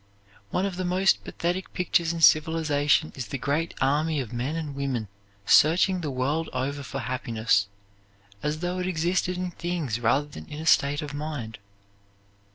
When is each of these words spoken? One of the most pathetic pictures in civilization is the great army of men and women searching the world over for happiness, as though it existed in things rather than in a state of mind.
One 0.49 0.65
of 0.65 0.77
the 0.77 0.83
most 0.83 1.23
pathetic 1.23 1.73
pictures 1.75 2.11
in 2.11 2.21
civilization 2.21 3.13
is 3.15 3.27
the 3.27 3.37
great 3.37 3.75
army 3.79 4.19
of 4.19 4.33
men 4.33 4.55
and 4.55 4.73
women 4.73 5.09
searching 5.45 6.01
the 6.01 6.09
world 6.09 6.49
over 6.53 6.81
for 6.81 7.01
happiness, 7.01 7.67
as 8.41 8.61
though 8.61 8.79
it 8.79 8.87
existed 8.87 9.37
in 9.37 9.51
things 9.51 9.99
rather 9.99 10.25
than 10.25 10.47
in 10.47 10.59
a 10.59 10.65
state 10.65 11.03
of 11.03 11.13
mind. 11.13 11.59